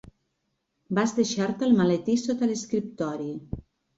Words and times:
Vas 0.99 1.13
deixar-te 1.17 1.67
el 1.69 1.77
maletí 1.81 2.17
sota 2.21 2.49
l'escriptori. 2.53 3.29